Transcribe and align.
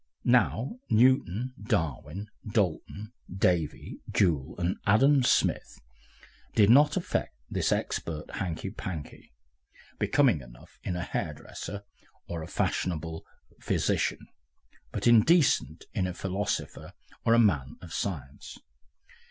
Now 0.25 0.79
Newton, 0.89 1.53
Darwin, 1.61 2.31
Dalton, 2.43 3.13
Davy, 3.31 3.99
Joule, 4.11 4.55
and 4.57 4.77
Adam 4.87 5.21
Smith 5.21 5.79
did 6.55 6.71
not 6.71 6.97
affect 6.97 7.35
this 7.51 7.71
"expert" 7.71 8.25
hankey 8.37 8.71
pankey, 8.71 9.31
becoming 9.99 10.41
enough 10.41 10.79
in 10.83 10.95
a 10.95 11.03
hairdresser 11.03 11.83
or 12.27 12.41
a 12.41 12.47
fashionable 12.47 13.27
physician, 13.59 14.25
but 14.91 15.05
indecent 15.05 15.85
in 15.93 16.07
a 16.07 16.15
philosopher 16.15 16.93
or 17.23 17.35
a 17.35 17.37
man 17.37 17.77
of 17.79 17.93
science. 17.93 18.57